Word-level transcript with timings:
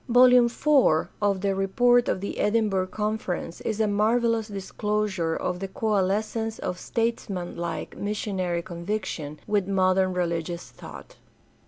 Vol. 0.09 0.33
IV 0.33 1.09
of 1.21 1.41
the 1.41 1.53
Report 1.53 2.09
of 2.09 2.21
the 2.21 2.39
Edinburgh 2.39 2.87
Conference 2.87 3.61
is 3.61 3.79
a 3.79 3.87
marvelous 3.87 4.47
disclosure 4.47 5.35
of 5.35 5.59
the 5.59 5.67
coalescence 5.67 6.57
of 6.57 6.79
statesmanlike 6.79 7.95
missionary 7.95 8.63
conviction 8.63 9.39
with 9.45 9.67
modern 9.67 10.13
religious 10.15 10.71
thought. 10.71 11.17